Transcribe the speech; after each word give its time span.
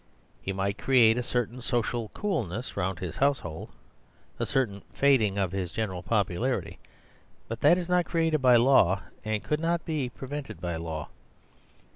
He 0.41 0.51
might 0.51 0.79
create 0.79 1.19
a 1.19 1.21
certain 1.21 1.61
social 1.61 2.09
coolness 2.15 2.75
round 2.75 2.97
his 2.97 3.17
household, 3.17 3.69
a 4.39 4.47
certain 4.47 4.81
fading 4.91 5.37
of 5.37 5.51
his 5.51 5.71
general 5.71 6.01
popularity. 6.01 6.79
But 7.47 7.61
that 7.61 7.77
is 7.77 7.87
not 7.87 8.05
created 8.05 8.41
by 8.41 8.55
law, 8.55 9.03
and 9.23 9.43
could 9.43 9.59
not 9.59 9.85
be 9.85 10.09
prevented 10.09 10.59
by 10.59 10.77
law. 10.77 11.09